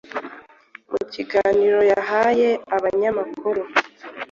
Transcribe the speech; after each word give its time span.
Mu 0.91 0.99
kiganiro 1.13 1.79
yahaye 1.91 2.49
abanyamakuru, 2.75 3.61